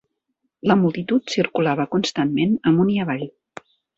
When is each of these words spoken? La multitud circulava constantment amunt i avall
La 0.71 0.77
multitud 0.83 1.33
circulava 1.33 1.85
constantment 1.93 2.57
amunt 2.73 2.93
i 2.97 2.99
avall 3.07 3.25